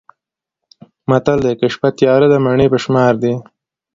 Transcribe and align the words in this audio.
متل 1.09 1.39
دی: 1.45 1.53
که 1.59 1.67
شپه 1.73 1.89
تیاره 1.97 2.27
ده 2.31 2.37
مڼې 2.45 2.67
په 2.73 2.77
شمار 2.83 3.13
دي. 3.23 3.33